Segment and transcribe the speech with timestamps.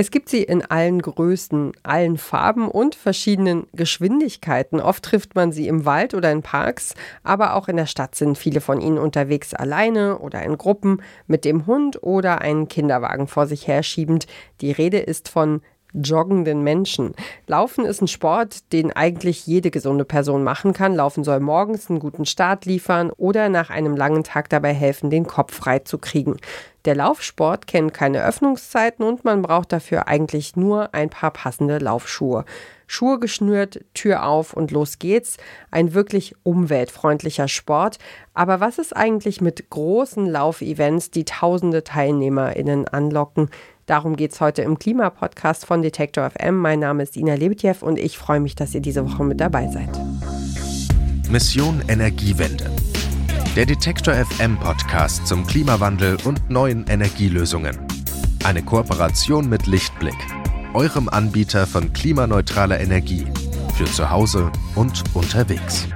[0.00, 4.80] Es gibt sie in allen Größen, allen Farben und verschiedenen Geschwindigkeiten.
[4.80, 6.94] Oft trifft man sie im Wald oder in Parks,
[7.24, 11.44] aber auch in der Stadt sind viele von ihnen unterwegs alleine oder in Gruppen mit
[11.44, 14.28] dem Hund oder einen Kinderwagen vor sich herschiebend.
[14.60, 15.62] Die Rede ist von
[15.92, 17.14] joggenden Menschen.
[17.46, 20.94] Laufen ist ein Sport, den eigentlich jede gesunde Person machen kann.
[20.94, 25.26] Laufen soll morgens einen guten Start liefern oder nach einem langen Tag dabei helfen, den
[25.26, 26.36] Kopf frei zu kriegen.
[26.84, 32.44] Der Laufsport kennt keine Öffnungszeiten und man braucht dafür eigentlich nur ein paar passende Laufschuhe.
[32.86, 35.36] Schuhe geschnürt, Tür auf und los geht's.
[35.70, 37.98] Ein wirklich umweltfreundlicher Sport.
[38.32, 43.50] Aber was ist eigentlich mit großen Laufevents, die tausende TeilnehmerInnen anlocken?
[43.88, 46.58] Darum geht es heute im Klimapodcast von Detektor FM.
[46.58, 49.66] Mein Name ist Ina Lebetjew und ich freue mich, dass ihr diese Woche mit dabei
[49.68, 49.88] seid.
[51.30, 52.70] Mission Energiewende.
[53.56, 57.78] Der Detektor FM Podcast zum Klimawandel und neuen Energielösungen.
[58.44, 60.18] Eine Kooperation mit Lichtblick,
[60.74, 63.26] eurem Anbieter von klimaneutraler Energie
[63.74, 65.88] für zu Hause und unterwegs.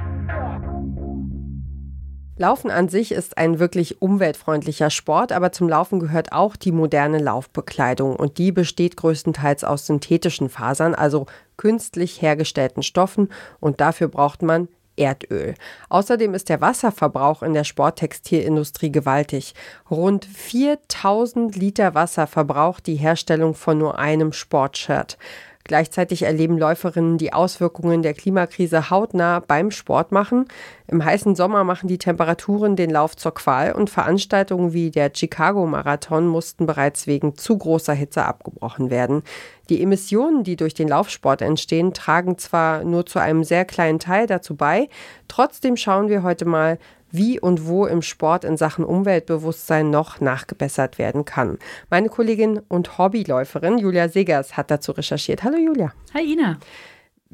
[2.43, 7.19] Laufen an sich ist ein wirklich umweltfreundlicher Sport, aber zum Laufen gehört auch die moderne
[7.19, 11.27] Laufbekleidung und die besteht größtenteils aus synthetischen Fasern, also
[11.57, 13.29] künstlich hergestellten Stoffen
[13.61, 15.55] und dafür braucht man Erdöl.
[15.89, 19.55] Außerdem ist der Wasserverbrauch in der Sporttextilindustrie gewaltig.
[19.89, 25.17] Rund 4000 Liter Wasser verbraucht die Herstellung von nur einem Sportshirt.
[25.65, 30.47] Gleichzeitig erleben Läuferinnen die Auswirkungen der Klimakrise hautnah beim Sportmachen.
[30.89, 36.27] Im heißen Sommer machen die Temperaturen den Lauf zur Qual und Veranstaltungen wie der Chicago-Marathon
[36.27, 39.23] mussten bereits wegen zu großer Hitze abgebrochen werden.
[39.69, 44.27] Die Emissionen, die durch den Laufsport entstehen, tragen zwar nur zu einem sehr kleinen Teil
[44.27, 44.89] dazu bei,
[45.29, 46.79] trotzdem schauen wir heute mal,
[47.13, 51.59] wie und wo im Sport in Sachen Umweltbewusstsein noch nachgebessert werden kann.
[51.91, 55.45] Meine Kollegin und Hobbyläuferin Julia Segers hat dazu recherchiert.
[55.45, 55.93] Hallo Julia.
[56.15, 56.59] Hi Ina.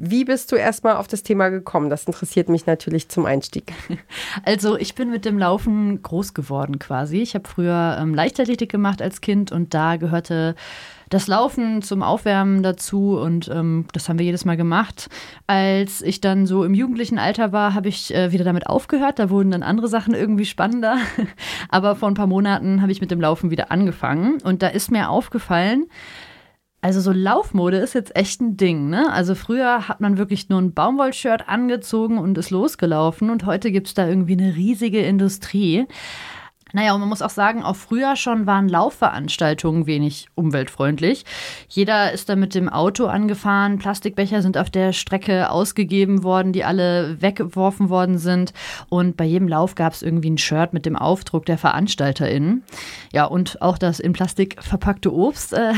[0.01, 1.91] Wie bist du erstmal auf das Thema gekommen?
[1.91, 3.73] Das interessiert mich natürlich zum Einstieg.
[4.45, 7.19] Also ich bin mit dem Laufen groß geworden quasi.
[7.19, 10.55] Ich habe früher ähm, Leichtathletik gemacht als Kind und da gehörte
[11.09, 15.09] das Laufen zum Aufwärmen dazu und ähm, das haben wir jedes Mal gemacht.
[15.47, 19.19] Als ich dann so im jugendlichen Alter war, habe ich äh, wieder damit aufgehört.
[19.19, 20.99] Da wurden dann andere Sachen irgendwie spannender.
[21.69, 24.91] Aber vor ein paar Monaten habe ich mit dem Laufen wieder angefangen und da ist
[24.91, 25.87] mir aufgefallen,
[26.81, 29.13] also so Laufmode ist jetzt echt ein Ding, ne?
[29.13, 33.89] Also früher hat man wirklich nur ein Baumwollshirt angezogen und ist losgelaufen und heute gibt
[33.89, 35.87] es da irgendwie eine riesige Industrie.
[36.73, 41.25] Naja, und man muss auch sagen, auch früher schon waren Laufveranstaltungen wenig umweltfreundlich.
[41.69, 46.65] Jeder ist da mit dem Auto angefahren, Plastikbecher sind auf der Strecke ausgegeben worden, die
[46.65, 48.53] alle weggeworfen worden sind.
[48.89, 52.65] Und bei jedem Lauf gab es irgendwie ein Shirt mit dem Aufdruck der VeranstalterInnen.
[53.13, 55.73] Ja, und auch das in Plastik verpackte Obst äh,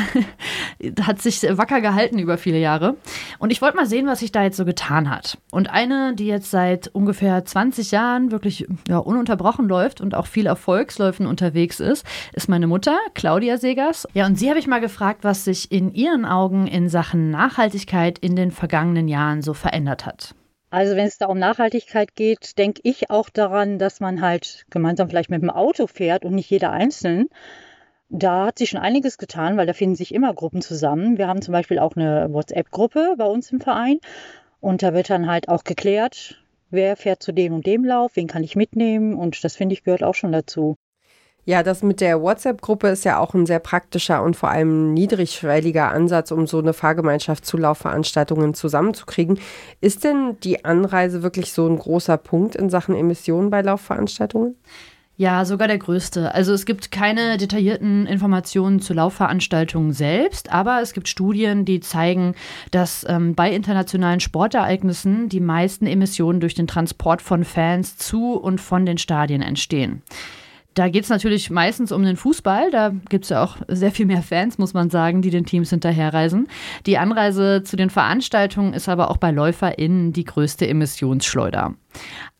[1.03, 2.97] hat sich wacker gehalten über viele Jahre.
[3.39, 5.39] Und ich wollte mal sehen, was sich da jetzt so getan hat.
[5.53, 10.47] Und eine, die jetzt seit ungefähr 20 Jahren wirklich ja, ununterbrochen läuft und auch viel
[10.47, 14.09] Erfolg Volksläufen unterwegs ist, ist meine Mutter, Claudia Segers.
[14.15, 18.19] Ja, und sie habe ich mal gefragt, was sich in ihren Augen in Sachen Nachhaltigkeit
[18.19, 20.35] in den vergangenen Jahren so verändert hat.
[20.71, 25.11] Also wenn es da um Nachhaltigkeit geht, denke ich auch daran, dass man halt gemeinsam
[25.11, 27.27] vielleicht mit dem Auto fährt und nicht jeder einzeln.
[28.09, 31.19] Da hat sich schon einiges getan, weil da finden sich immer Gruppen zusammen.
[31.19, 33.99] Wir haben zum Beispiel auch eine WhatsApp-Gruppe bei uns im Verein
[34.61, 36.41] und da wird dann halt auch geklärt,
[36.71, 39.85] wer fährt zu dem und dem Lauf, wen kann ich mitnehmen und das finde ich
[39.85, 40.77] gehört auch schon dazu.
[41.47, 45.91] Ja, das mit der WhatsApp-Gruppe ist ja auch ein sehr praktischer und vor allem niedrigschwelliger
[45.91, 49.41] Ansatz, um so eine Fahrgemeinschaft zu Laufveranstaltungen zusammenzukriegen.
[49.81, 54.57] Ist denn die Anreise wirklich so ein großer Punkt in Sachen Emissionen bei Laufveranstaltungen?
[55.21, 56.35] Ja, sogar der größte.
[56.35, 62.35] Also es gibt keine detaillierten Informationen zu Laufveranstaltungen selbst, aber es gibt Studien, die zeigen,
[62.71, 68.63] dass ähm, bei internationalen Sportereignissen die meisten Emissionen durch den Transport von Fans zu und
[68.63, 70.01] von den Stadien entstehen.
[70.75, 72.71] Da geht es natürlich meistens um den Fußball.
[72.71, 75.71] Da gibt es ja auch sehr viel mehr Fans, muss man sagen, die den Teams
[75.71, 76.49] hinterherreisen.
[76.87, 81.75] Die Anreise zu den Veranstaltungen ist aber auch bei LäuferInnen die größte Emissionsschleuder.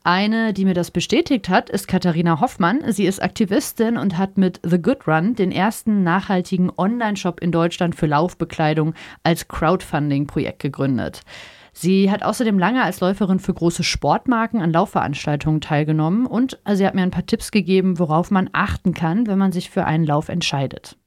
[0.03, 2.79] Eine, die mir das bestätigt hat, ist Katharina Hoffmann.
[2.91, 7.95] Sie ist Aktivistin und hat mit The Good Run den ersten nachhaltigen Online-Shop in Deutschland
[7.95, 11.21] für Laufbekleidung als Crowdfunding-Projekt gegründet.
[11.73, 16.95] Sie hat außerdem lange als Läuferin für große Sportmarken an Laufveranstaltungen teilgenommen und sie hat
[16.95, 20.29] mir ein paar Tipps gegeben, worauf man achten kann, wenn man sich für einen Lauf
[20.29, 20.97] entscheidet.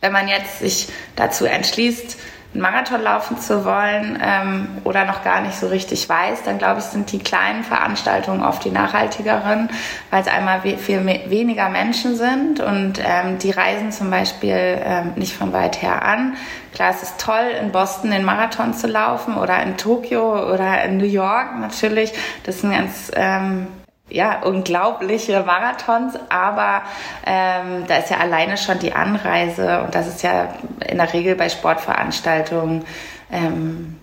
[0.00, 2.18] Wenn man jetzt sich dazu entschließt,
[2.52, 6.80] einen Marathon laufen zu wollen ähm, oder noch gar nicht so richtig weiß, dann glaube
[6.80, 9.70] ich, sind die kleinen Veranstaltungen oft die nachhaltigeren,
[10.10, 15.34] weil es einmal viel weniger Menschen sind und ähm, die reisen zum Beispiel ähm, nicht
[15.34, 16.36] von weit her an.
[16.74, 20.98] Klar, es ist toll, in Boston den Marathon zu laufen oder in Tokio oder in
[20.98, 22.12] New York natürlich.
[22.44, 23.66] Das sind ganz ähm,
[24.12, 26.82] ja, unglaubliche Marathons, aber
[27.26, 30.54] ähm, da ist ja alleine schon die Anreise und das ist ja
[30.86, 32.84] in der Regel bei Sportveranstaltungen
[33.30, 33.96] ähm,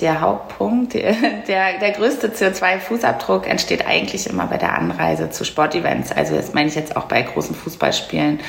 [0.00, 0.94] der Hauptpunkt.
[1.48, 6.12] Der, der größte CO2-Fußabdruck entsteht eigentlich immer bei der Anreise zu Sportevents.
[6.12, 8.40] Also das meine ich jetzt auch bei großen Fußballspielen.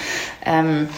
[0.46, 0.90] Ähm,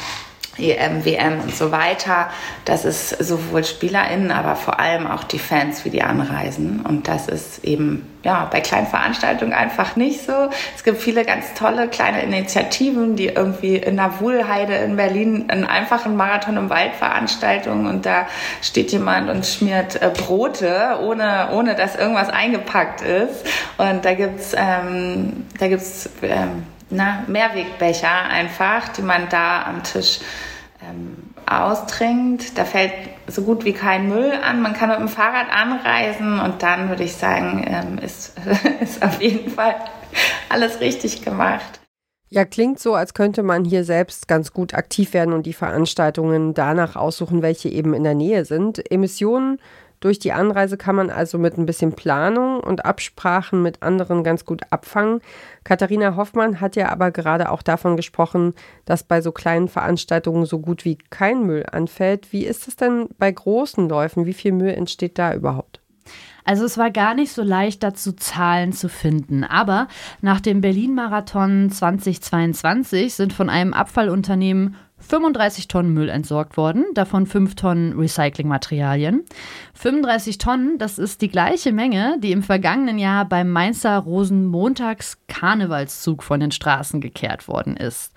[0.57, 2.29] EM, WM und so weiter.
[2.65, 6.81] Das ist sowohl SpielerInnen, aber vor allem auch die Fans, wie die anreisen.
[6.81, 10.49] Und das ist eben ja, bei kleinen Veranstaltungen einfach nicht so.
[10.75, 15.65] Es gibt viele ganz tolle kleine Initiativen, die irgendwie in der Wuhlheide in Berlin einen
[15.65, 18.27] einfachen Marathon im Wald Veranstaltungen und da
[18.63, 23.45] steht jemand und schmiert äh, Brote, ohne, ohne dass irgendwas eingepackt ist.
[23.77, 30.19] Und da gibt's ähm, da gibt's ähm, na, Mehrwegbecher einfach, die man da am Tisch
[30.87, 32.57] ähm, austrinkt.
[32.57, 32.93] Da fällt
[33.27, 34.61] so gut wie kein Müll an.
[34.61, 38.33] Man kann mit dem Fahrrad anreisen und dann würde ich sagen, ähm, ist,
[38.81, 39.75] ist auf jeden Fall
[40.49, 41.79] alles richtig gemacht.
[42.29, 46.53] Ja, klingt so, als könnte man hier selbst ganz gut aktiv werden und die Veranstaltungen
[46.53, 48.91] danach aussuchen, welche eben in der Nähe sind.
[48.91, 49.59] Emissionen
[50.05, 54.45] durch die Anreise kann man also mit ein bisschen Planung und Absprachen mit anderen ganz
[54.45, 55.19] gut abfangen.
[55.63, 58.53] Katharina Hoffmann hat ja aber gerade auch davon gesprochen,
[58.85, 62.31] dass bei so kleinen Veranstaltungen so gut wie kein Müll anfällt.
[62.31, 64.27] Wie ist es denn bei großen Läufen?
[64.27, 65.81] Wie viel Müll entsteht da überhaupt?
[66.43, 69.43] Also es war gar nicht so leicht dazu Zahlen zu finden.
[69.43, 69.87] Aber
[70.21, 74.75] nach dem Berlin-Marathon 2022 sind von einem Abfallunternehmen
[75.07, 79.23] 35 Tonnen Müll entsorgt worden, davon 5 Tonnen Recyclingmaterialien.
[79.73, 86.23] 35 Tonnen, das ist die gleiche Menge, die im vergangenen Jahr beim Mainzer Rosenmontags Karnevalszug
[86.23, 88.13] von den Straßen gekehrt worden ist.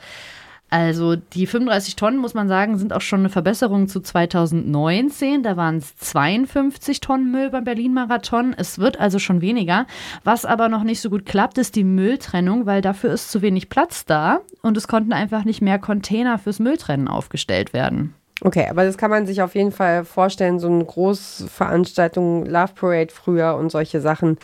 [0.71, 5.43] Also die 35 Tonnen, muss man sagen, sind auch schon eine Verbesserung zu 2019.
[5.43, 8.55] Da waren es 52 Tonnen Müll beim Berlin-Marathon.
[8.57, 9.87] Es wird also schon weniger.
[10.25, 13.71] Was aber noch nicht so gut klappt, ist die Mülltrennung, weil dafür ist zu wenig
[13.71, 18.15] Platz da und es konnten einfach nicht mehr Container fürs Mülltrennen aufgestellt werden.
[18.41, 23.13] Okay, aber das kann man sich auf jeden Fall vorstellen, so eine Großveranstaltung, Love Parade
[23.13, 24.39] früher und solche Sachen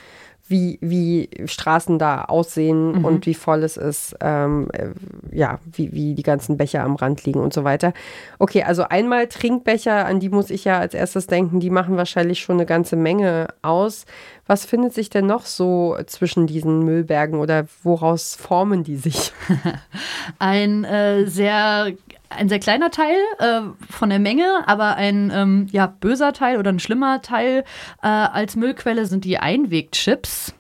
[0.46, 3.04] wie, wie Straßen da aussehen mhm.
[3.04, 4.88] und wie voll es ist, ähm, äh,
[5.32, 7.94] ja, wie, wie die ganzen Becher am Rand liegen und so weiter.
[8.38, 12.40] Okay, also einmal Trinkbecher, an die muss ich ja als erstes denken, die machen wahrscheinlich
[12.40, 14.04] schon eine ganze Menge aus.
[14.46, 19.32] Was findet sich denn noch so zwischen diesen Müllbergen oder woraus formen die sich?
[20.38, 21.92] Ein äh, sehr
[22.36, 23.60] ein sehr kleiner Teil äh,
[23.90, 27.64] von der Menge, aber ein ähm, ja, böser Teil oder ein schlimmer Teil
[28.02, 30.54] äh, als Müllquelle sind die Einwegchips.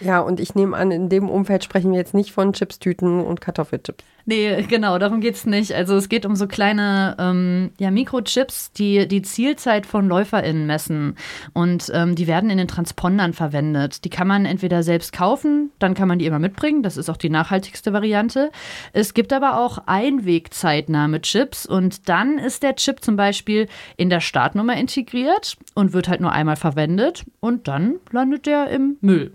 [0.00, 3.40] Ja, und ich nehme an, in dem Umfeld sprechen wir jetzt nicht von Chipstüten und
[3.40, 4.04] Kartoffelchips.
[4.26, 5.74] Nee, genau, darum geht es nicht.
[5.74, 11.16] Also es geht um so kleine ähm, ja, Mikrochips, die die Zielzeit von LäuferInnen messen.
[11.52, 14.04] Und ähm, die werden in den Transpondern verwendet.
[14.04, 16.82] Die kann man entweder selbst kaufen, dann kann man die immer mitbringen.
[16.82, 18.50] Das ist auch die nachhaltigste Variante.
[18.92, 24.76] Es gibt aber auch Einwegzeitnahme-Chips und dann ist der Chip zum Beispiel in der Startnummer
[24.76, 29.32] integriert und wird halt nur einmal verwendet und dann landet der im Müll.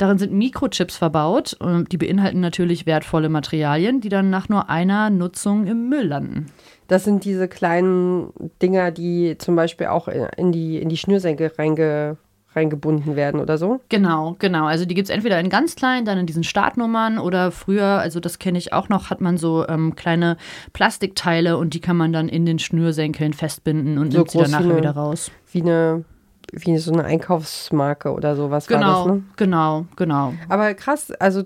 [0.00, 1.58] Darin sind Mikrochips verbaut.
[1.60, 6.46] Die beinhalten natürlich wertvolle Materialien, die dann nach nur einer Nutzung im Müll landen.
[6.88, 8.32] Das sind diese kleinen
[8.62, 12.16] Dinger, die zum Beispiel auch in die, in die Schnürsenkel reinge,
[12.56, 13.80] reingebunden werden oder so?
[13.90, 14.64] Genau, genau.
[14.64, 18.20] Also die gibt es entweder in ganz klein, dann in diesen Startnummern oder früher, also
[18.20, 20.38] das kenne ich auch noch, hat man so ähm, kleine
[20.72, 24.50] Plastikteile und die kann man dann in den Schnürsenkeln festbinden und so nimmt sie dann
[24.50, 25.30] nachher wieder raus.
[25.52, 26.04] Wie eine
[26.52, 29.22] wie so eine Einkaufsmarke oder sowas genau, war das, ne?
[29.36, 30.34] Genau, genau.
[30.48, 31.44] Aber krass, also,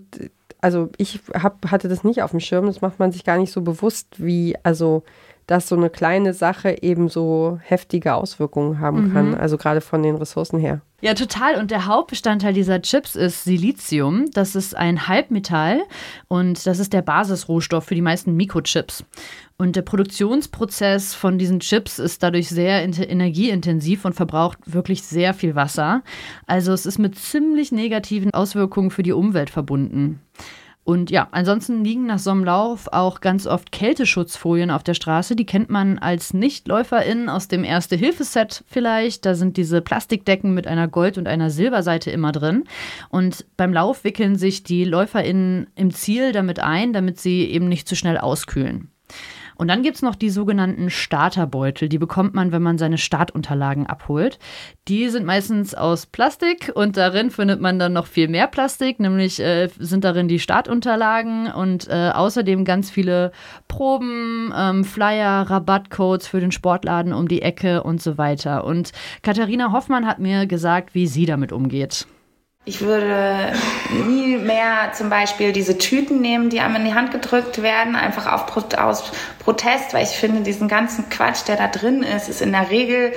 [0.61, 3.53] also ich hab, hatte das nicht auf dem Schirm, das macht man sich gar nicht
[3.53, 5.03] so bewusst, wie, also
[5.47, 9.13] dass so eine kleine Sache eben so heftige Auswirkungen haben mhm.
[9.13, 10.81] kann, also gerade von den Ressourcen her.
[11.01, 11.57] Ja, total.
[11.57, 14.31] Und der Hauptbestandteil dieser Chips ist Silizium.
[14.33, 15.83] Das ist ein Halbmetall
[16.29, 19.05] und das ist der Basisrohstoff für die meisten Mikrochips.
[19.59, 25.55] Und der Produktionsprozess von diesen Chips ist dadurch sehr energieintensiv und verbraucht wirklich sehr viel
[25.55, 26.03] Wasser.
[26.47, 30.21] Also es ist mit ziemlich negativen Auswirkungen für die Umwelt verbunden.
[30.85, 35.35] Und ja, ansonsten liegen nach so einem Lauf auch ganz oft Kälteschutzfolien auf der Straße.
[35.35, 39.25] Die kennt man als NichtläuferInnen aus dem Erste-Hilfe-Set vielleicht.
[39.25, 42.65] Da sind diese Plastikdecken mit einer Gold- und einer Silberseite immer drin.
[43.09, 47.89] Und beim Lauf wickeln sich die LäuferInnen im Ziel damit ein, damit sie eben nicht
[47.89, 48.91] zu schnell auskühlen.
[49.57, 51.89] Und dann gibt es noch die sogenannten Starterbeutel.
[51.89, 54.39] Die bekommt man, wenn man seine Startunterlagen abholt.
[54.89, 59.41] Die sind meistens aus Plastik und darin findet man dann noch viel mehr Plastik, nämlich
[59.41, 63.33] äh, sind darin die Startunterlagen und äh, außerdem ganz viele
[63.69, 68.65] Proben, ähm, Flyer, Rabattcodes für den Sportladen um die Ecke und so weiter.
[68.65, 68.93] Und
[69.23, 72.07] Katharina Hoffmann hat mir gesagt, wie sie damit umgeht.
[72.67, 73.53] Ich würde
[74.07, 78.33] nie mehr zum Beispiel diese Tüten nehmen, die einem in die Hand gedrückt werden, einfach
[78.33, 78.47] auf,
[78.79, 82.71] aus Protest, weil ich finde, diesen ganzen Quatsch, der da drin ist, ist in der
[82.71, 83.13] Regel,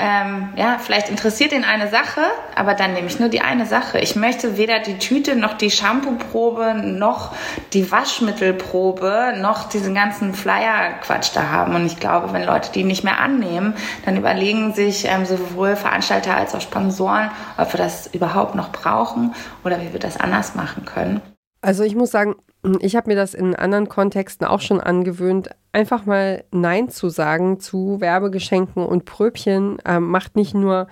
[0.00, 2.22] ähm, ja, vielleicht interessiert ihn eine Sache,
[2.56, 4.00] aber dann nehme ich nur die eine Sache.
[4.00, 7.34] Ich möchte weder die Tüte noch die Shampoo-Probe noch
[7.72, 11.74] die Waschmittelprobe noch diesen ganzen Flyer-Quatsch da haben.
[11.76, 13.74] Und ich glaube, wenn Leute die nicht mehr annehmen,
[14.04, 18.87] dann überlegen sich ähm, sowohl Veranstalter als auch Sponsoren, ob wir das überhaupt noch brauchen
[19.64, 21.20] oder wie wir das anders machen können.
[21.60, 22.36] Also ich muss sagen,
[22.80, 27.60] ich habe mir das in anderen Kontexten auch schon angewöhnt, einfach mal Nein zu sagen
[27.60, 30.88] zu Werbegeschenken und Pröbchen äh, macht nicht nur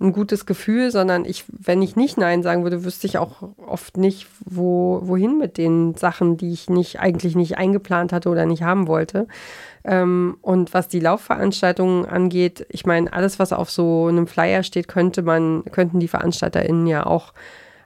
[0.00, 3.98] ein gutes Gefühl, sondern ich, wenn ich nicht Nein sagen würde, wüsste ich auch oft
[3.98, 8.62] nicht, wo, wohin mit den Sachen, die ich nicht, eigentlich nicht eingeplant hatte oder nicht
[8.62, 9.28] haben wollte.
[9.84, 14.88] Ähm, und was die Laufveranstaltungen angeht, ich meine, alles, was auf so einem Flyer steht,
[14.88, 17.34] könnte man, könnten die VeranstalterInnen ja auch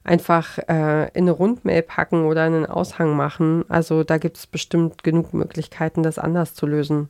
[0.05, 3.65] einfach äh, in eine Rundmail packen oder einen Aushang machen.
[3.69, 7.09] Also da gibt es bestimmt genug Möglichkeiten, das anders zu lösen.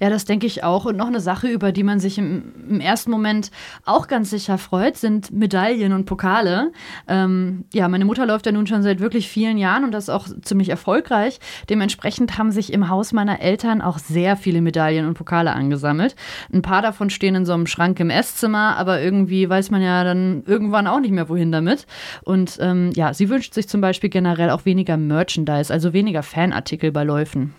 [0.00, 0.84] Ja, das denke ich auch.
[0.84, 3.50] Und noch eine Sache, über die man sich im, im ersten Moment
[3.84, 6.72] auch ganz sicher freut, sind Medaillen und Pokale.
[7.06, 10.26] Ähm, ja, meine Mutter läuft ja nun schon seit wirklich vielen Jahren und das auch
[10.42, 11.38] ziemlich erfolgreich.
[11.70, 16.16] Dementsprechend haben sich im Haus meiner Eltern auch sehr viele Medaillen und Pokale angesammelt.
[16.52, 20.02] Ein paar davon stehen in so einem Schrank im Esszimmer, aber irgendwie weiß man ja
[20.02, 21.86] dann irgendwann auch nicht mehr, wohin damit.
[22.24, 26.90] Und ähm, ja, sie wünscht sich zum Beispiel generell auch weniger Merchandise, also weniger Fanartikel
[26.90, 27.54] bei Läufen.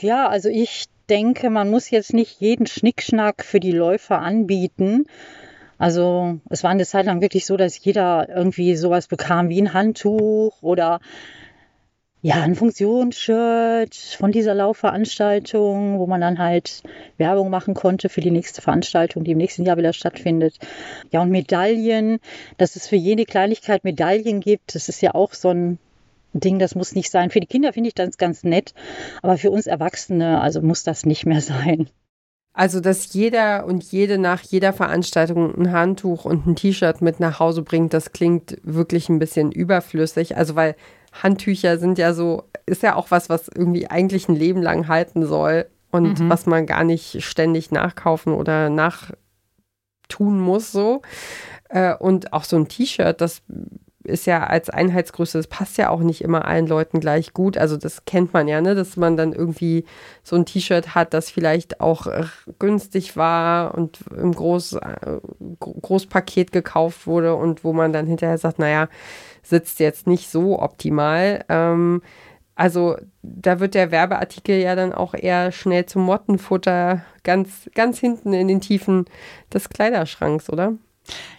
[0.00, 5.06] Ja, also ich denke, man muss jetzt nicht jeden Schnickschnack für die Läufer anbieten.
[5.78, 9.74] Also es war eine Zeit lang wirklich so, dass jeder irgendwie sowas bekam wie ein
[9.74, 11.00] Handtuch oder
[12.20, 16.82] ja, ein Funktionsshirt von dieser Laufveranstaltung, wo man dann halt
[17.16, 20.58] Werbung machen konnte für die nächste Veranstaltung, die im nächsten Jahr wieder stattfindet.
[21.12, 22.18] Ja, und Medaillen,
[22.56, 25.78] dass es für jede Kleinigkeit Medaillen gibt, das ist ja auch so ein
[26.32, 27.30] Ding, das muss nicht sein.
[27.30, 28.74] Für die Kinder finde ich das ganz nett,
[29.22, 31.88] aber für uns Erwachsene, also muss das nicht mehr sein.
[32.52, 37.38] Also, dass jeder und jede nach jeder Veranstaltung ein Handtuch und ein T-Shirt mit nach
[37.38, 40.36] Hause bringt, das klingt wirklich ein bisschen überflüssig.
[40.36, 40.74] Also, weil
[41.12, 45.24] Handtücher sind ja so, ist ja auch was, was irgendwie eigentlich ein Leben lang halten
[45.24, 46.28] soll und mhm.
[46.28, 51.02] was man gar nicht ständig nachkaufen oder nachtun muss, so.
[51.68, 53.42] Äh, und auch so ein T-Shirt, das
[54.08, 57.56] ist ja als Einheitsgröße, das passt ja auch nicht immer allen Leuten gleich gut.
[57.58, 59.84] Also das kennt man ja, ne, dass man dann irgendwie
[60.22, 62.06] so ein T-Shirt hat, das vielleicht auch
[62.58, 65.20] günstig war und im Groß, äh,
[65.60, 68.88] Großpaket gekauft wurde und wo man dann hinterher sagt, naja,
[69.42, 71.44] sitzt jetzt nicht so optimal.
[71.48, 72.02] Ähm,
[72.54, 78.32] also da wird der Werbeartikel ja dann auch eher schnell zum Mottenfutter ganz, ganz hinten
[78.32, 79.04] in den Tiefen
[79.52, 80.72] des Kleiderschranks, oder?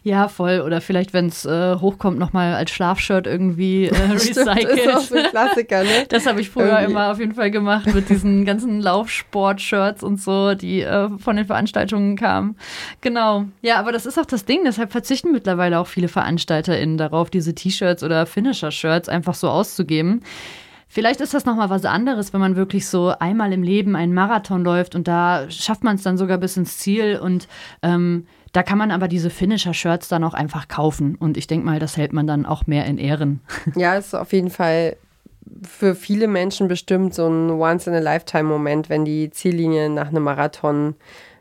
[0.04, 0.62] Ja, voll.
[0.62, 4.60] Oder vielleicht, wenn es äh, hochkommt, nochmal als Schlafshirt irgendwie äh, recycelt.
[4.60, 6.06] Stimmt, ist auch so ein Klassiker, ne?
[6.10, 6.92] Das habe ich früher irgendwie.
[6.92, 11.46] immer auf jeden Fall gemacht mit diesen ganzen Laufsport-Shirts und so, die äh, von den
[11.46, 12.56] Veranstaltungen kamen.
[13.02, 13.46] Genau.
[13.62, 14.62] Ja, aber das ist auch das Ding.
[14.66, 20.22] Deshalb verzichten mittlerweile auch viele VeranstalterInnen darauf, diese T-Shirts oder Finisher-Shirts einfach so auszugeben.
[20.92, 24.64] Vielleicht ist das nochmal was anderes, wenn man wirklich so einmal im Leben einen Marathon
[24.64, 27.48] läuft und da schafft man es dann sogar bis ins Ziel und
[27.84, 31.16] ähm, da kann man aber diese Finisher-Shirts dann auch einfach kaufen.
[31.16, 33.42] Und ich denke mal, das hält man dann auch mehr in Ehren.
[33.76, 34.98] Ja, ist auf jeden Fall
[35.68, 40.96] für viele Menschen bestimmt so ein Once-in-a-Lifetime-Moment, wenn die Ziellinie nach einem Marathon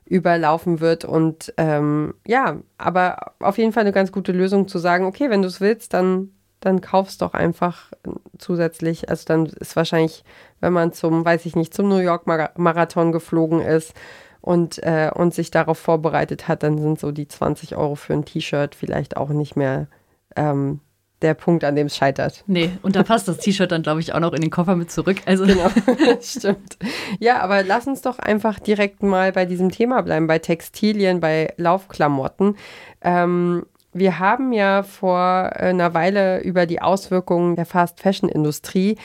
[0.05, 1.05] überlaufen wird.
[1.05, 5.43] Und ähm, ja, aber auf jeden Fall eine ganz gute Lösung zu sagen, okay, wenn
[5.43, 7.93] du es willst, dann, dann kaufst doch einfach
[8.39, 9.09] zusätzlich.
[9.11, 10.25] Also dann ist wahrscheinlich,
[10.61, 13.95] wenn man zum, weiß ich nicht, zum New York Marathon geflogen ist,
[14.41, 18.25] und, äh, und sich darauf vorbereitet hat, dann sind so die 20 Euro für ein
[18.25, 19.89] T-Shirt vielleicht auch nicht mehr
[20.37, 20.81] ähm,
[21.23, 22.45] der Punkt, an dem es scheitert.
[22.47, 24.91] Nee, und da passt das T-Shirt dann, glaube ich, auch noch in den Koffer mit
[24.91, 25.19] zurück.
[25.27, 25.69] Also genau,
[26.21, 26.79] stimmt.
[27.19, 31.53] Ja, aber lass uns doch einfach direkt mal bei diesem Thema bleiben, bei Textilien, bei
[31.57, 32.57] Laufklamotten.
[33.03, 33.67] Ähm,
[33.99, 38.97] wir haben ja vor einer Weile über die Auswirkungen der Fast-Fashion-Industrie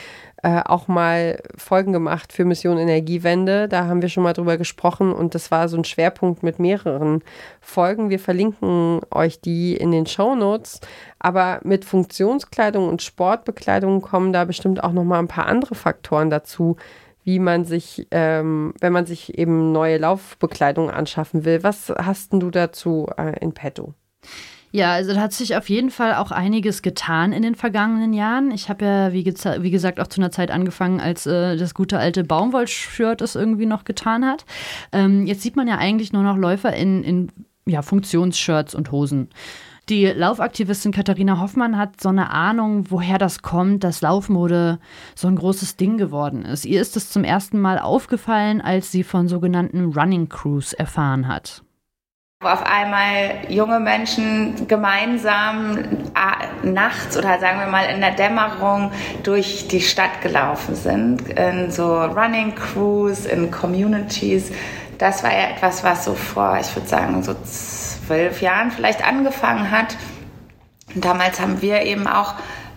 [0.44, 3.66] äh, auch mal Folgen gemacht für Mission Energiewende.
[3.66, 7.22] Da haben wir schon mal drüber gesprochen und das war so ein Schwerpunkt mit mehreren
[7.62, 8.10] Folgen.
[8.10, 10.80] Wir verlinken euch die in den Show Notes.
[11.18, 16.28] Aber mit Funktionskleidung und Sportbekleidung kommen da bestimmt auch noch mal ein paar andere Faktoren
[16.28, 16.76] dazu,
[17.22, 21.62] wie man sich, ähm, wenn man sich eben neue Laufbekleidung anschaffen will.
[21.62, 23.94] Was hast du dazu äh, in petto?
[24.74, 28.50] Ja, also da hat sich auf jeden Fall auch einiges getan in den vergangenen Jahren.
[28.50, 32.00] Ich habe ja, wie, wie, gesagt, auch zu einer Zeit angefangen, als äh, das gute
[32.00, 34.44] alte Baumwollshirt es irgendwie noch getan hat.
[34.90, 37.30] Ähm, jetzt sieht man ja eigentlich nur noch Läufer in, in
[37.66, 39.28] ja, Funktionsshirts und Hosen.
[39.90, 44.80] Die Laufaktivistin Katharina Hoffmann hat so eine Ahnung, woher das kommt, dass Laufmode
[45.14, 46.64] so ein großes Ding geworden ist.
[46.64, 51.62] Ihr ist es zum ersten Mal aufgefallen, als sie von sogenannten Running Crews erfahren hat
[52.44, 55.78] wo auf einmal junge Menschen gemeinsam
[56.62, 62.02] nachts oder sagen wir mal in der Dämmerung durch die Stadt gelaufen sind, in so
[62.04, 64.52] Running Crews, in Communities.
[64.98, 69.70] Das war ja etwas, was so vor, ich würde sagen, so zwölf Jahren vielleicht angefangen
[69.70, 69.96] hat.
[70.94, 72.34] Und damals haben wir eben auch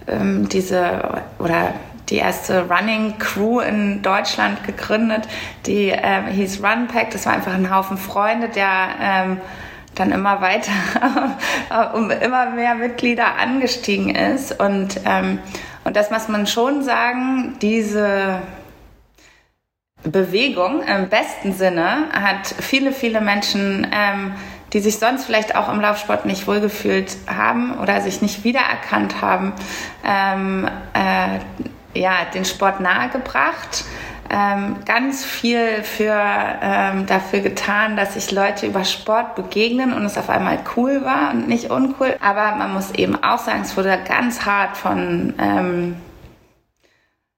[0.07, 1.73] ähm, diese oder
[2.09, 5.27] die erste Running Crew in Deutschland gegründet.
[5.65, 7.11] Die ähm, hieß Run Pack.
[7.11, 9.41] Das war einfach ein Haufen Freunde, der ähm,
[9.95, 10.71] dann immer weiter
[11.93, 14.59] um immer mehr Mitglieder angestiegen ist.
[14.59, 15.39] Und, ähm,
[15.83, 18.41] und das muss man schon sagen, diese
[20.03, 24.33] Bewegung im besten Sinne hat viele, viele Menschen, ähm,
[24.73, 29.53] die sich sonst vielleicht auch im Laufsport nicht wohlgefühlt haben oder sich nicht wiedererkannt haben,
[30.05, 31.39] ähm, äh,
[31.97, 33.85] ja, den Sport nahegebracht.
[34.29, 36.13] Ähm, ganz viel für,
[36.61, 41.31] ähm, dafür getan, dass sich Leute über Sport begegnen und es auf einmal cool war
[41.31, 42.17] und nicht uncool.
[42.21, 45.95] Aber man muss eben auch sagen, es wurde ganz hart von ähm,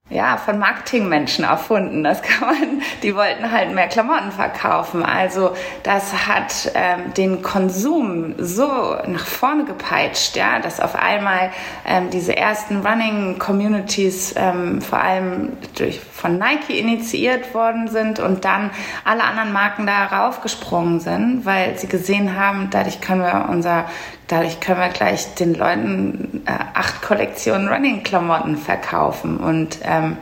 [0.10, 2.04] ja, von Marketingmenschen erfunden.
[2.04, 5.04] Das kann man, die wollten halt mehr Klamotten verkaufen.
[5.04, 11.52] Also das hat ähm, den Konsum so nach vorne gepeitscht, ja, dass auf einmal
[11.86, 18.46] ähm, diese ersten Running Communities ähm, vor allem durch, von Nike initiiert worden sind und
[18.46, 18.72] dann
[19.06, 23.86] alle anderen Marken da raufgesprungen sind, weil sie gesehen haben, dadurch können wir unser
[24.30, 30.18] dadurch können wir gleich den Leuten äh, acht Kollektionen Running-Klamotten verkaufen und ähm,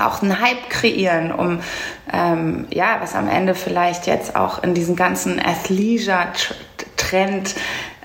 [0.00, 1.60] auch einen Hype kreieren, um
[2.12, 7.54] ähm, ja, was am Ende vielleicht jetzt auch in diesen ganzen Athleisure-Trend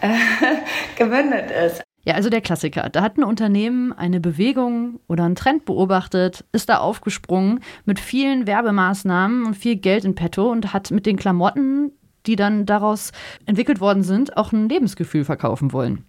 [0.01, 0.09] äh,
[0.97, 1.81] gemündet ist.
[2.03, 2.89] Ja, also der Klassiker.
[2.89, 8.47] Da hat ein Unternehmen eine Bewegung oder einen Trend beobachtet, ist da aufgesprungen mit vielen
[8.47, 11.91] Werbemaßnahmen und viel Geld in petto und hat mit den Klamotten
[12.25, 13.11] die dann daraus
[13.45, 16.05] entwickelt worden sind, auch ein Lebensgefühl verkaufen wollen.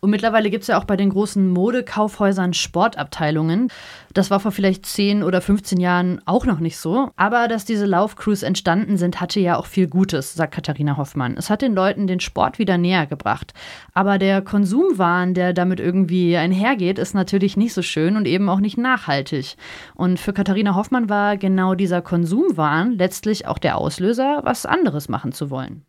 [0.00, 3.68] Und mittlerweile gibt es ja auch bei den großen Modekaufhäusern Sportabteilungen.
[4.12, 7.10] Das war vor vielleicht 10 oder 15 Jahren auch noch nicht so.
[7.16, 11.36] Aber dass diese Laufcrews entstanden sind, hatte ja auch viel Gutes, sagt Katharina Hoffmann.
[11.36, 13.52] Es hat den Leuten den Sport wieder näher gebracht.
[13.94, 18.60] Aber der Konsumwahn, der damit irgendwie einhergeht, ist natürlich nicht so schön und eben auch
[18.60, 19.56] nicht nachhaltig.
[19.94, 25.32] Und für Katharina Hoffmann war genau dieser Konsumwahn letztlich auch der Auslöser, was anderes machen
[25.32, 25.84] zu wollen.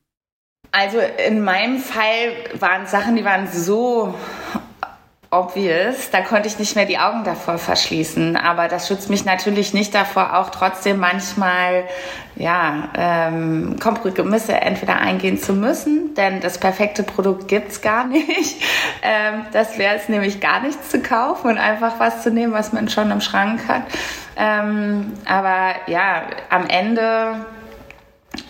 [0.77, 4.13] Also in meinem Fall waren Sachen, die waren so
[5.31, 8.37] obvious, da konnte ich nicht mehr die Augen davor verschließen.
[8.37, 11.85] Aber das schützt mich natürlich nicht davor, auch trotzdem manchmal
[12.35, 18.27] ja, ähm, Kompromisse entweder eingehen zu müssen, denn das perfekte Produkt gibt's gar nicht.
[19.03, 22.73] Ähm, das wäre es nämlich gar nichts zu kaufen und einfach was zu nehmen, was
[22.73, 23.83] man schon im Schrank hat.
[24.35, 27.45] Ähm, aber ja, am Ende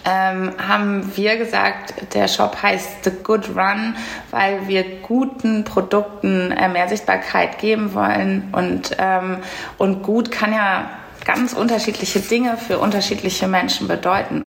[0.05, 3.95] ähm, haben wir gesagt, der Shop heißt The Good Run,
[4.31, 8.49] weil wir guten Produkten äh, mehr Sichtbarkeit geben wollen.
[8.51, 9.37] Und, ähm,
[9.77, 10.89] und gut kann ja
[11.25, 14.43] ganz unterschiedliche Dinge für unterschiedliche Menschen bedeuten.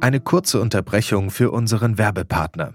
[0.00, 2.74] Eine kurze Unterbrechung für unseren Werbepartner.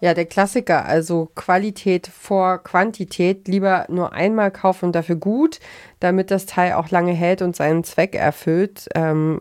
[0.00, 5.58] Ja, der Klassiker, also Qualität vor Quantität, lieber nur einmal kaufen und dafür gut,
[6.00, 8.88] damit das Teil auch lange hält und seinen Zweck erfüllt.
[8.94, 9.40] Ähm,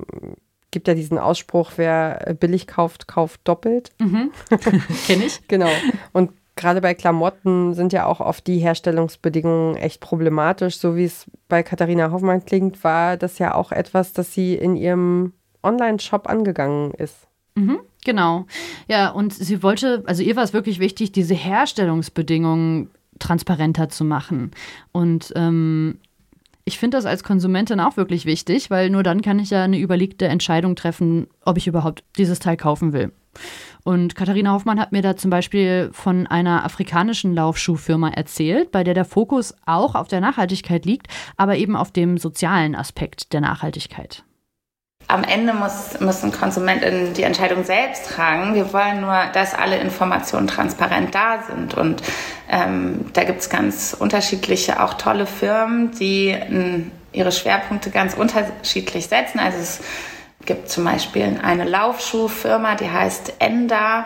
[0.71, 3.91] gibt ja diesen Ausspruch, wer billig kauft, kauft doppelt.
[3.99, 4.31] Mhm.
[5.07, 5.47] Kenne ich.
[5.47, 5.69] genau.
[6.11, 10.77] Und gerade bei Klamotten sind ja auch oft die Herstellungsbedingungen echt problematisch.
[10.77, 14.75] So wie es bei Katharina Hoffmann klingt, war das ja auch etwas, das sie in
[14.75, 17.27] ihrem Online-Shop angegangen ist.
[17.55, 17.79] Mhm.
[18.07, 18.45] Genau.
[18.87, 22.89] Ja, und sie wollte, also ihr war es wirklich wichtig, diese Herstellungsbedingungen
[23.19, 24.51] transparenter zu machen.
[24.93, 25.99] Und ähm,
[26.63, 29.77] ich finde das als Konsumentin auch wirklich wichtig, weil nur dann kann ich ja eine
[29.77, 33.11] überlegte Entscheidung treffen, ob ich überhaupt dieses Teil kaufen will.
[33.83, 38.93] Und Katharina Hoffmann hat mir da zum Beispiel von einer afrikanischen Laufschuhfirma erzählt, bei der
[38.93, 44.23] der Fokus auch auf der Nachhaltigkeit liegt, aber eben auf dem sozialen Aspekt der Nachhaltigkeit
[45.07, 48.55] am Ende muss, müssen Konsumenten die Entscheidung selbst tragen.
[48.55, 51.75] Wir wollen nur, dass alle Informationen transparent da sind.
[51.75, 52.03] Und
[52.49, 59.07] ähm, da gibt es ganz unterschiedliche, auch tolle Firmen, die n, ihre Schwerpunkte ganz unterschiedlich
[59.07, 59.39] setzen.
[59.39, 59.79] Also es
[60.45, 64.05] gibt zum Beispiel eine Laufschuhfirma, die heißt Enda.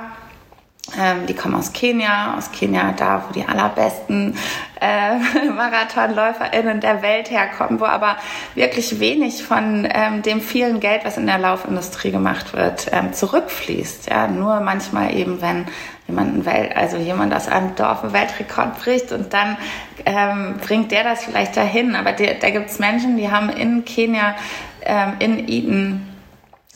[1.00, 4.36] Ähm, die kommen aus Kenia, aus Kenia da, wo die allerbesten
[4.80, 5.16] äh,
[5.50, 8.18] MarathonläuferInnen der Welt herkommen, wo aber
[8.56, 14.10] wirklich wenig von ähm, dem vielen Geld, was in der Laufindustrie gemacht wird, ähm, zurückfließt.
[14.10, 15.68] Ja, nur manchmal eben, wenn
[16.08, 19.58] jemand, Welt, also jemand aus einem Dorf einen Weltrekord bricht und dann
[20.06, 21.96] ähm, bringt der das vielleicht dahin.
[21.96, 24.36] Aber die, da gibt es Menschen, die haben in Kenia,
[24.84, 26.11] ähm, in Eden,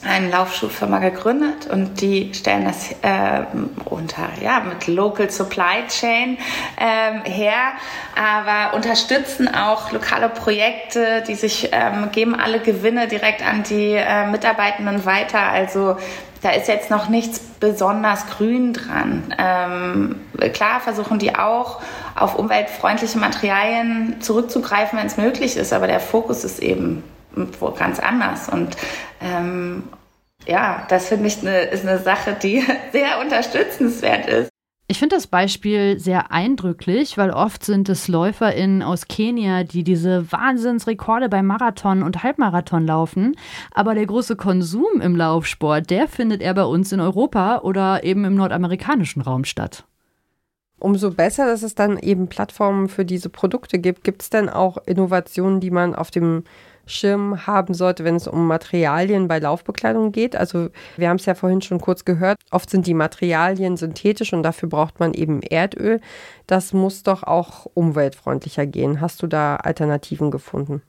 [0.05, 3.45] eine Laufschuhfirma gegründet und die stellen das äh,
[3.85, 6.37] unter, ja, mit Local Supply Chain
[6.77, 7.73] ähm, her,
[8.15, 14.27] aber unterstützen auch lokale Projekte, die sich ähm, geben alle Gewinne direkt an die äh,
[14.27, 15.41] Mitarbeitenden weiter.
[15.41, 15.97] Also
[16.41, 19.33] da ist jetzt noch nichts besonders grün dran.
[19.39, 20.15] Ähm,
[20.53, 21.81] klar versuchen die auch
[22.15, 27.03] auf umweltfreundliche Materialien zurückzugreifen, wenn es möglich ist, aber der Fokus ist eben
[27.77, 28.49] ganz anders.
[28.49, 28.77] Und
[29.21, 29.83] ähm,
[30.47, 34.49] ja, das finde ich eine, ist eine Sache, die sehr unterstützenswert ist.
[34.87, 40.31] Ich finde das Beispiel sehr eindrücklich, weil oft sind es LäuferInnen aus Kenia, die diese
[40.31, 43.35] Wahnsinnsrekorde beim Marathon und Halbmarathon laufen.
[43.71, 48.25] Aber der große Konsum im Laufsport, der findet eher bei uns in Europa oder eben
[48.25, 49.85] im nordamerikanischen Raum statt.
[50.77, 54.03] Umso besser, dass es dann eben Plattformen für diese Produkte gibt.
[54.03, 56.43] Gibt es denn auch Innovationen, die man auf dem
[56.85, 60.35] Schirm haben sollte, wenn es um Materialien bei Laufbekleidung geht.
[60.35, 64.43] Also wir haben es ja vorhin schon kurz gehört, oft sind die Materialien synthetisch und
[64.43, 65.99] dafür braucht man eben Erdöl.
[66.47, 69.01] Das muss doch auch umweltfreundlicher gehen.
[69.01, 70.81] Hast du da Alternativen gefunden?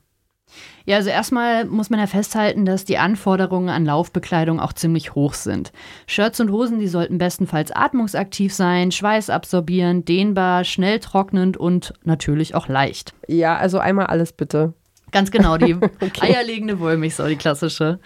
[0.85, 5.33] Ja, also erstmal muss man ja festhalten, dass die Anforderungen an Laufbekleidung auch ziemlich hoch
[5.33, 5.73] sind.
[6.05, 12.69] Shirts und Hosen, die sollten bestenfalls atmungsaktiv sein, schweißabsorbierend, dehnbar, schnell trocknend und natürlich auch
[12.69, 13.13] leicht.
[13.27, 14.73] Ja, also einmal alles bitte.
[15.11, 16.21] Ganz genau, die okay.
[16.21, 17.99] eierlegende Wollmilchsau, die klassische.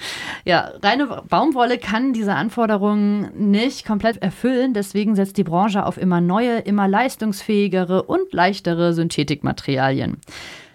[0.45, 4.73] Ja, reine Baumwolle kann diese Anforderungen nicht komplett erfüllen.
[4.73, 10.17] Deswegen setzt die Branche auf immer neue, immer leistungsfähigere und leichtere Synthetikmaterialien.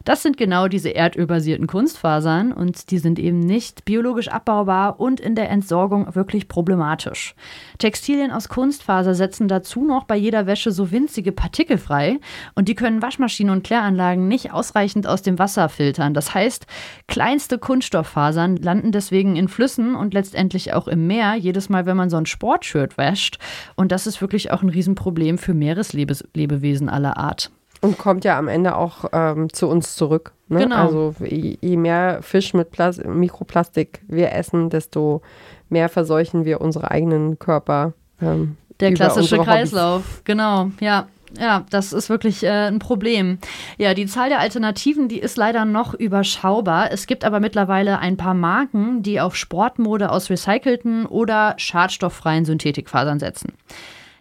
[0.06, 5.34] Das sind genau diese erdölbasierten Kunstfasern und die sind eben nicht biologisch abbaubar und in
[5.34, 7.34] der Entsorgung wirklich problematisch.
[7.78, 12.20] Textilien aus Kunstfaser setzen dazu noch bei jeder Wäsche so winzige Partikel frei
[12.54, 16.14] und die können Waschmaschinen und Kläranlagen nicht ausreichend aus dem Wasser filtern.
[16.14, 16.68] Das heißt,
[17.08, 22.10] kleinste Kunststofffasern landen deswegen in Flüssen und letztendlich auch im Meer, jedes Mal, wenn man
[22.10, 23.40] so ein Sportshirt wäscht.
[23.74, 27.50] Und das ist wirklich auch ein Riesenproblem für Meereslebewesen aller Art.
[27.80, 30.32] Und kommt ja am Ende auch ähm, zu uns zurück.
[30.48, 30.60] Ne?
[30.60, 30.76] Genau.
[30.76, 35.22] Also je mehr Fisch mit Plas Mikroplastik wir essen, desto
[35.68, 37.92] mehr verseuchen wir unsere eigenen Körper.
[38.22, 41.06] Ähm, Der klassische Kreislauf, genau, ja.
[41.38, 43.38] Ja, das ist wirklich äh, ein Problem.
[43.78, 46.92] Ja, die Zahl der Alternativen, die ist leider noch überschaubar.
[46.92, 53.18] Es gibt aber mittlerweile ein paar Marken, die auf Sportmode aus recycelten oder schadstofffreien Synthetikfasern
[53.18, 53.52] setzen.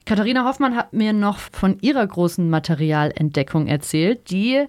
[0.05, 4.65] Katharina Hoffmann hat mir noch von ihrer großen Materialentdeckung erzählt, die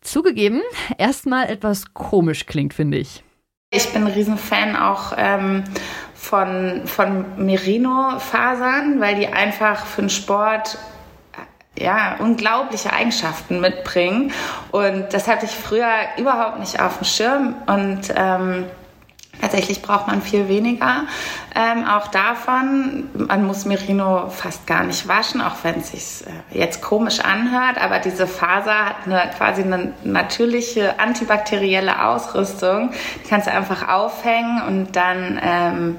[0.00, 0.62] zugegeben
[0.98, 3.22] erstmal etwas komisch klingt, finde ich.
[3.70, 5.64] Ich bin ein Riesenfan auch ähm,
[6.14, 10.78] von, von Merino-Fasern, weil die einfach für den Sport
[11.78, 14.32] ja, unglaubliche Eigenschaften mitbringen.
[14.70, 17.54] Und das hatte ich früher überhaupt nicht auf dem Schirm.
[17.66, 18.66] Und ähm,
[19.40, 21.04] Tatsächlich braucht man viel weniger.
[21.54, 26.58] Ähm, auch davon, man muss Merino fast gar nicht waschen, auch wenn es sich äh,
[26.58, 27.78] jetzt komisch anhört.
[27.80, 32.90] Aber diese Faser hat eine, quasi eine natürliche antibakterielle Ausrüstung.
[33.24, 35.96] Die kannst du einfach aufhängen und dann ähm,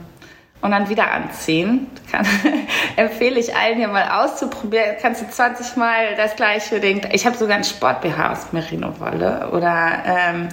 [0.65, 1.87] und dann wieder anziehen.
[2.11, 2.25] Kann,
[2.95, 4.95] empfehle ich allen hier mal auszuprobieren.
[4.99, 7.07] Kannst du 20 Mal das gleiche Ding.
[7.11, 10.49] Ich habe sogar ein Sport-BH aus Merino-Wolle oder ähm,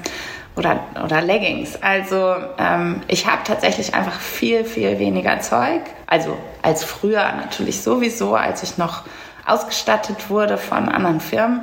[0.56, 1.82] oder, oder Leggings.
[1.82, 5.82] Also ähm, ich habe tatsächlich einfach viel, viel weniger Zeug.
[6.06, 9.02] Also als früher natürlich sowieso, als ich noch
[9.46, 11.62] ausgestattet wurde von anderen Firmen.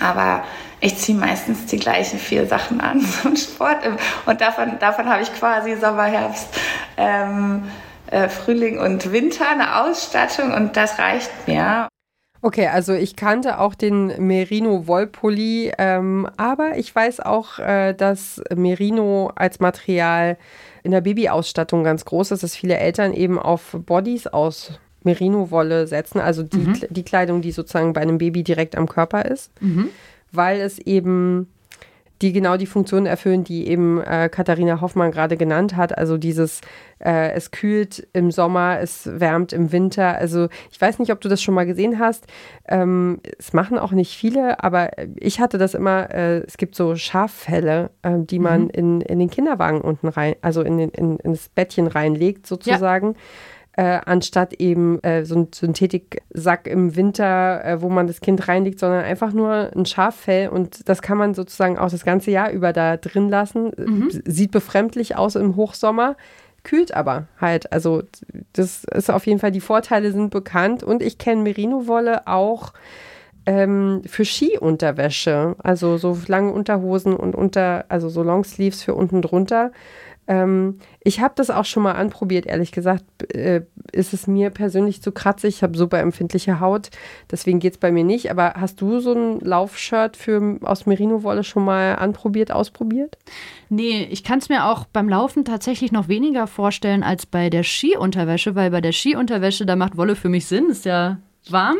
[0.00, 0.44] Aber
[0.80, 3.78] ich ziehe meistens die gleichen vier Sachen an zum Sport.
[4.26, 6.48] Und davon, davon habe ich quasi Sommer, Herbst,
[6.96, 7.64] ähm,
[8.10, 11.88] äh, Frühling und Winter eine Ausstattung und das reicht mir.
[12.40, 18.40] Okay, also ich kannte auch den Merino Wollpulli, ähm, aber ich weiß auch, äh, dass
[18.54, 20.36] Merino als Material
[20.84, 26.20] in der Babyausstattung ganz groß ist, dass viele Eltern eben auf Bodies aus Merino-Wolle setzen,
[26.20, 26.80] also die, mhm.
[26.90, 29.88] die Kleidung, die sozusagen bei einem Baby direkt am Körper ist, mhm.
[30.30, 31.48] weil es eben
[32.22, 35.96] die genau die Funktion erfüllen, die eben äh, Katharina Hoffmann gerade genannt hat.
[35.96, 36.60] Also dieses,
[36.98, 40.16] äh, es kühlt im Sommer, es wärmt im Winter.
[40.16, 42.26] Also ich weiß nicht, ob du das schon mal gesehen hast.
[42.66, 46.96] Ähm, es machen auch nicht viele, aber ich hatte das immer, äh, es gibt so
[46.96, 48.70] Schaffelle, äh, die man mhm.
[48.70, 53.12] in, in den Kinderwagen unten rein, also in, den, in, ins Bettchen reinlegt sozusagen.
[53.12, 53.18] Ja
[53.78, 58.80] äh, anstatt eben äh, so ein Synthetiksack im Winter, äh, wo man das Kind reinlegt,
[58.80, 62.72] sondern einfach nur ein Schaffell und das kann man sozusagen auch das ganze Jahr über
[62.72, 63.70] da drin lassen.
[63.76, 64.08] Mhm.
[64.24, 66.16] Sieht befremdlich aus im Hochsommer
[66.64, 67.72] kühlt aber halt.
[67.72, 68.02] Also
[68.52, 72.72] das ist auf jeden Fall, die Vorteile sind bekannt und ich kenne Merino-Wolle auch
[73.46, 79.70] ähm, für Skiunterwäsche, also so lange Unterhosen und unter, also so Longsleeves für unten drunter.
[80.28, 83.04] Ähm, ich habe das auch schon mal anprobiert, ehrlich gesagt.
[83.34, 83.62] Äh,
[83.92, 85.56] ist es mir persönlich zu kratzig.
[85.56, 86.90] Ich habe super empfindliche Haut,
[87.30, 88.30] deswegen geht es bei mir nicht.
[88.30, 93.16] Aber hast du so ein Laufshirt für, aus Merino-Wolle schon mal anprobiert, ausprobiert?
[93.70, 97.64] Nee, ich kann es mir auch beim Laufen tatsächlich noch weniger vorstellen als bei der
[97.64, 100.68] Skiunterwäsche, weil bei der Skiunterwäsche, da macht Wolle für mich Sinn.
[100.68, 101.78] Ist ja warm.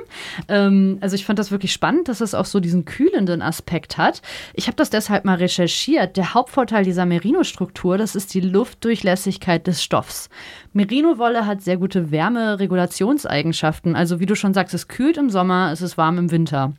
[0.48, 4.22] Ähm, also ich fand das wirklich spannend, dass es auch so diesen kühlenden Aspekt hat.
[4.54, 6.16] Ich habe das deshalb mal recherchiert.
[6.16, 10.28] Der Hauptvorteil dieser Merino-Struktur, das ist die Luftdurchlässigkeit des Stoffs.
[10.72, 13.96] Merino-Wolle hat sehr gute Wärmeregulationseigenschaften.
[13.96, 16.72] Also wie du schon sagst, es kühlt im Sommer, es ist warm im Winter.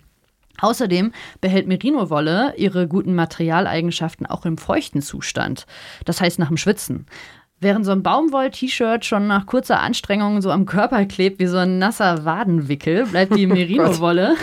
[0.62, 5.66] Außerdem behält Merino-Wolle ihre guten Materialeigenschaften auch im feuchten Zustand.
[6.06, 7.06] Das heißt nach dem Schwitzen.
[7.62, 11.78] Während so ein Baumwoll-T-Shirt schon nach kurzer Anstrengung so am Körper klebt wie so ein
[11.78, 14.36] nasser Wadenwickel, bleibt die oh Merino-Wolle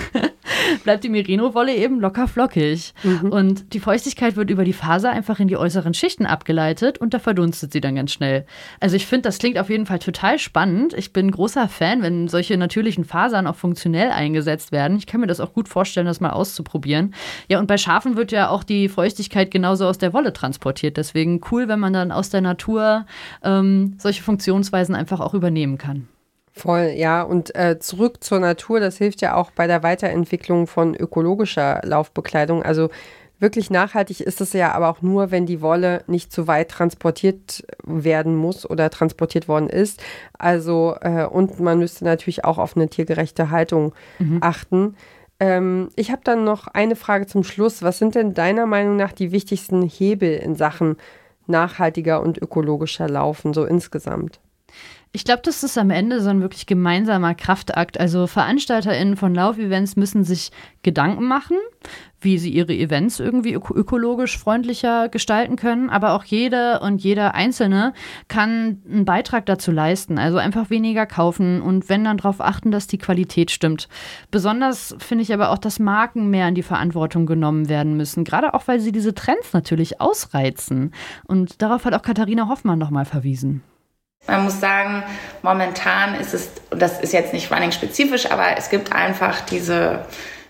[0.84, 2.94] bleibt die Merino-Wolle eben locker flockig.
[3.02, 3.30] Mhm.
[3.30, 7.18] Und die Feuchtigkeit wird über die Faser einfach in die äußeren Schichten abgeleitet und da
[7.18, 8.46] verdunstet sie dann ganz schnell.
[8.80, 10.94] Also ich finde, das klingt auf jeden Fall total spannend.
[10.94, 14.96] Ich bin großer Fan, wenn solche natürlichen Fasern auch funktionell eingesetzt werden.
[14.98, 17.14] Ich kann mir das auch gut vorstellen, das mal auszuprobieren.
[17.48, 20.96] Ja, und bei Schafen wird ja auch die Feuchtigkeit genauso aus der Wolle transportiert.
[20.96, 23.06] Deswegen cool, wenn man dann aus der Natur
[23.42, 26.08] ähm, solche Funktionsweisen einfach auch übernehmen kann.
[26.56, 27.20] Voll, ja.
[27.20, 32.62] Und äh, zurück zur Natur, das hilft ja auch bei der Weiterentwicklung von ökologischer Laufbekleidung.
[32.62, 32.88] Also
[33.38, 37.62] wirklich nachhaltig ist es ja aber auch nur, wenn die Wolle nicht zu weit transportiert
[37.84, 40.02] werden muss oder transportiert worden ist.
[40.38, 44.38] Also, äh, und man müsste natürlich auch auf eine tiergerechte Haltung mhm.
[44.40, 44.96] achten.
[45.38, 47.82] Ähm, ich habe dann noch eine Frage zum Schluss.
[47.82, 50.96] Was sind denn deiner Meinung nach die wichtigsten Hebel in Sachen
[51.46, 54.40] nachhaltiger und ökologischer Laufen, so insgesamt?
[55.16, 57.98] Ich glaube, das ist am Ende so ein wirklich gemeinsamer Kraftakt.
[57.98, 60.50] Also VeranstalterInnen von Laufevents müssen sich
[60.82, 61.56] Gedanken machen,
[62.20, 65.88] wie sie ihre Events irgendwie öko ökologisch freundlicher gestalten können.
[65.88, 67.94] Aber auch jede und jeder Einzelne
[68.28, 70.18] kann einen Beitrag dazu leisten.
[70.18, 73.88] Also einfach weniger kaufen und wenn dann darauf achten, dass die Qualität stimmt.
[74.30, 78.22] Besonders finde ich aber auch, dass Marken mehr in die Verantwortung genommen werden müssen.
[78.22, 80.92] Gerade auch, weil sie diese Trends natürlich ausreizen.
[81.26, 83.62] Und darauf hat auch Katharina Hoffmann nochmal verwiesen.
[84.26, 85.04] Man muss sagen,
[85.42, 90.04] momentan ist es, das ist jetzt nicht running-spezifisch, aber es gibt einfach diese,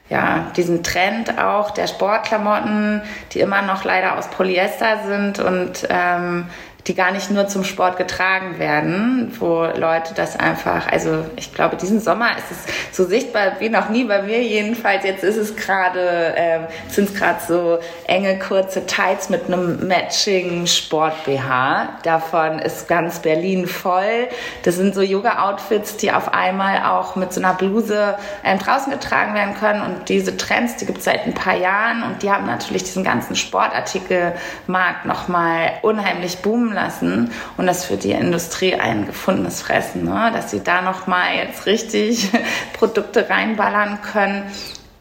[0.08, 3.02] ja, diesen Trend auch der Sportklamotten,
[3.32, 6.46] die immer noch leider aus Polyester sind und ähm,
[6.86, 11.76] die gar nicht nur zum Sport getragen werden, wo Leute das einfach, also ich glaube,
[11.76, 15.04] diesen Sommer ist es so sichtbar wie noch nie bei mir jedenfalls.
[15.04, 20.66] Jetzt ist es gerade, ähm, sind es gerade so enge, kurze Tights mit einem Matching
[20.66, 21.98] Sport-BH.
[22.04, 24.28] Davon ist ganz Berlin voll.
[24.62, 29.34] Das sind so Yoga-Outfits, die auf einmal auch mit so einer Bluse ähm, draußen getragen
[29.34, 29.82] werden können.
[29.82, 33.02] Und diese Trends, die gibt es seit ein paar Jahren und die haben natürlich diesen
[33.02, 40.30] ganzen Sportartikelmarkt nochmal unheimlich boomen lassen und das für die Industrie ein gefundenes Fressen, ne?
[40.32, 42.30] dass sie da nochmal jetzt richtig
[42.78, 44.44] Produkte reinballern können.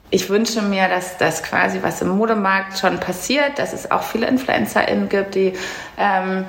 [0.10, 4.28] Ich wünsche mir, dass das quasi, was im Modemarkt schon passiert, dass es auch viele
[4.28, 5.54] InfluencerInnen gibt, die
[5.98, 6.46] ähm,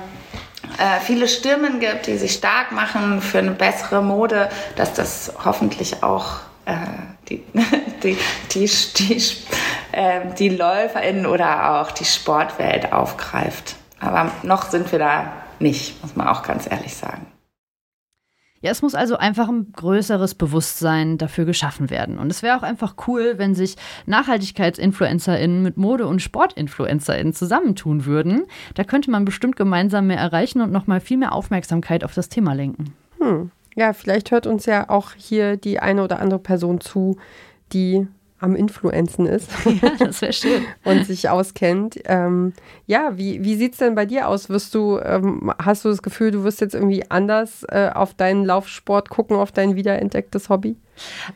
[0.77, 6.03] äh, viele Stimmen gibt, die sich stark machen für eine bessere Mode, dass das hoffentlich
[6.03, 6.75] auch äh,
[7.29, 7.43] die,
[8.03, 8.17] die,
[8.51, 9.21] die, die,
[9.91, 13.75] äh, die LäuferInnen oder auch die Sportwelt aufgreift.
[13.99, 17.25] Aber noch sind wir da nicht, muss man auch ganz ehrlich sagen.
[18.59, 22.17] Ja, es muss also einfach ein größeres Bewusstsein dafür geschaffen werden.
[22.17, 23.75] Und es wäre auch einfach cool, wenn sich
[24.07, 28.45] NachhaltigkeitsinfluencerInnen mit Mode- und SportinfluencerInnen zusammentun würden.
[28.73, 32.53] Da könnte man bestimmt gemeinsam mehr erreichen und nochmal viel mehr Aufmerksamkeit auf das Thema
[32.53, 32.95] lenken.
[33.19, 33.51] Hm.
[33.75, 37.17] ja, vielleicht hört uns ja auch hier die eine oder andere Person zu,
[37.73, 38.07] die
[38.39, 39.49] am Influenzen ist.
[39.81, 40.65] Ja, das wäre schön.
[40.85, 41.99] und sich auskennt.
[42.05, 42.53] Ähm,
[42.87, 44.49] ja, wie, wie sieht es denn bei dir aus?
[44.49, 48.43] Wirst du, ähm, hast du das Gefühl, du wirst jetzt irgendwie anders äh, auf deinen
[48.45, 50.77] Laufsport gucken, auf dein wiederentdecktes Hobby?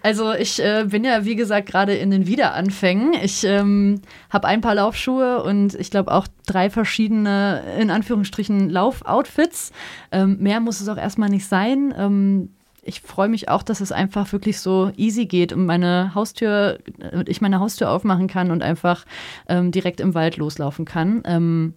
[0.01, 3.13] Also ich äh, bin ja, wie gesagt, gerade in den Wiederanfängen.
[3.21, 9.71] Ich ähm, habe ein paar Laufschuhe und ich glaube auch drei verschiedene, in Anführungsstrichen, Laufoutfits.
[10.11, 11.93] Ähm, mehr muss es auch erstmal nicht sein.
[11.95, 12.49] Ähm,
[12.81, 16.79] ich freue mich auch, dass es einfach wirklich so easy geht und meine Haustür,
[17.27, 19.05] ich meine Haustür aufmachen kann und einfach
[19.47, 21.21] ähm, direkt im Wald loslaufen kann.
[21.25, 21.75] Ähm,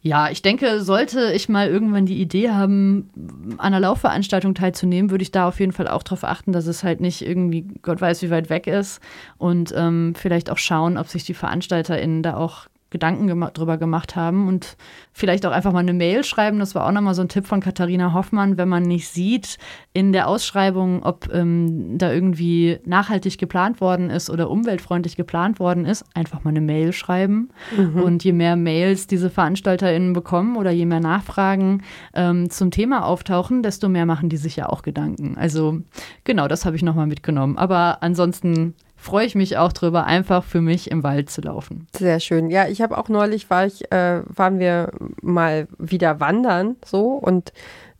[0.00, 3.10] ja, ich denke, sollte ich mal irgendwann die Idee haben,
[3.56, 6.84] an einer Laufveranstaltung teilzunehmen, würde ich da auf jeden Fall auch darauf achten, dass es
[6.84, 9.00] halt nicht irgendwie Gott weiß, wie weit weg ist
[9.38, 14.14] und ähm, vielleicht auch schauen, ob sich die VeranstalterInnen da auch Gedanken gem drüber gemacht
[14.14, 14.76] haben und
[15.12, 16.60] vielleicht auch einfach mal eine Mail schreiben.
[16.60, 19.58] Das war auch nochmal so ein Tipp von Katharina Hoffmann, wenn man nicht sieht
[19.92, 25.86] in der Ausschreibung, ob ähm, da irgendwie nachhaltig geplant worden ist oder umweltfreundlich geplant worden
[25.86, 27.50] ist, einfach mal eine Mail schreiben.
[27.76, 28.00] Mhm.
[28.00, 31.82] Und je mehr Mails diese VeranstalterInnen bekommen oder je mehr Nachfragen
[32.14, 35.36] ähm, zum Thema auftauchen, desto mehr machen die sich ja auch Gedanken.
[35.36, 35.80] Also
[36.22, 37.58] genau, das habe ich nochmal mitgenommen.
[37.58, 41.86] Aber ansonsten freue ich mich auch drüber, einfach für mich im Wald zu laufen.
[41.94, 42.48] Sehr schön.
[42.48, 47.52] Ja, ich habe auch neulich war ich, äh, waren wir mal wieder wandern so und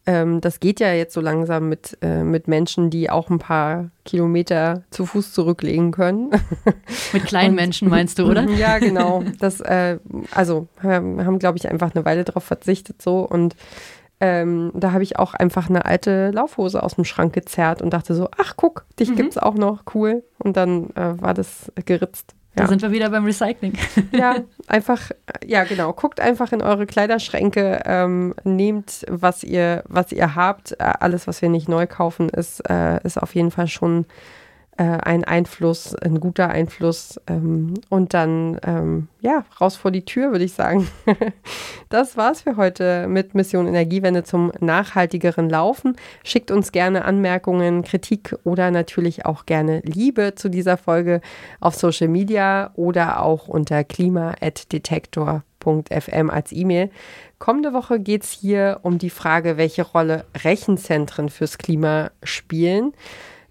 [0.07, 3.91] ähm, das geht ja jetzt so langsam mit, äh, mit Menschen, die auch ein paar
[4.07, 6.31] Kilometer zu Fuß zurücklegen können.
[7.15, 8.49] Mit kleinen und, Menschen meinst du, oder?
[8.59, 9.25] ja, genau.
[9.41, 9.99] Das, äh,
[10.31, 13.57] also wir haben, glaube ich, einfach eine Weile darauf verzichtet so und
[14.21, 18.15] ähm, da habe ich auch einfach eine alte Laufhose aus dem Schrank gezerrt und dachte
[18.15, 19.27] so, ach guck, dich mhm.
[19.27, 20.23] es auch noch, cool.
[20.39, 22.35] Und dann äh, war das geritzt.
[22.57, 22.63] Ja.
[22.63, 23.73] Da sind wir wieder beim Recycling.
[24.13, 24.37] Ja,
[24.69, 25.11] einfach,
[25.45, 30.73] ja genau, guckt einfach in eure Kleiderschränke, ähm, nehmt, was ihr, was ihr habt.
[30.73, 34.07] Äh, alles, was wir nicht neu kaufen, ist, äh, ist auf jeden Fall schon
[34.83, 37.21] ein Einfluss, ein guter Einfluss.
[37.29, 40.89] Ähm, und dann, ähm, ja, raus vor die Tür, würde ich sagen.
[41.89, 45.97] das war's für heute mit Mission Energiewende zum nachhaltigeren Laufen.
[46.25, 51.21] Schickt uns gerne Anmerkungen, Kritik oder natürlich auch gerne Liebe zu dieser Folge
[51.61, 56.91] auf Social Media oder auch unter klima.detektor.fm als E-Mail.
[57.39, 62.93] Kommende Woche geht es hier um die Frage, welche Rolle Rechenzentren fürs Klima spielen.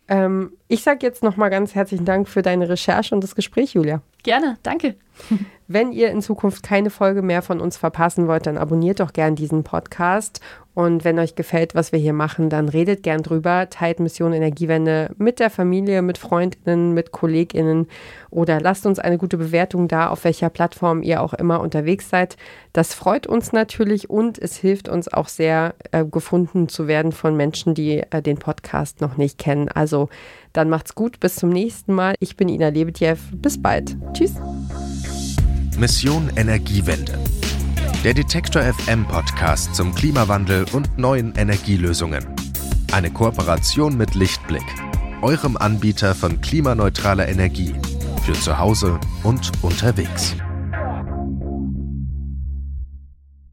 [0.07, 4.01] Ähm, ich sage jetzt nochmal ganz herzlichen Dank für deine Recherche und das Gespräch, Julia.
[4.23, 4.95] Gerne, danke.
[5.67, 9.35] Wenn ihr in Zukunft keine Folge mehr von uns verpassen wollt, dann abonniert doch gern
[9.35, 10.41] diesen Podcast.
[10.75, 15.11] Und wenn euch gefällt, was wir hier machen, dann redet gern drüber, teilt Mission Energiewende
[15.17, 17.87] mit der Familie, mit Freundinnen, mit Kolleginnen
[18.31, 22.37] oder lasst uns eine gute Bewertung da, auf welcher Plattform ihr auch immer unterwegs seid.
[22.73, 27.37] Das freut uns natürlich und es hilft uns auch sehr, äh, gefunden zu werden von
[27.37, 29.69] Menschen, die äh, den Podcast noch nicht kennen.
[29.69, 30.09] Also
[30.53, 32.15] dann macht's gut, bis zum nächsten Mal.
[32.19, 33.17] Ich bin Ina Lebetjew.
[33.33, 33.97] Bis bald.
[34.13, 34.33] Tschüss.
[35.77, 37.17] Mission Energiewende.
[38.03, 42.25] Der Detektor FM Podcast zum Klimawandel und neuen Energielösungen.
[42.91, 44.65] Eine Kooperation mit Lichtblick,
[45.21, 47.73] eurem Anbieter von klimaneutraler Energie
[48.23, 50.35] für zu Hause und unterwegs.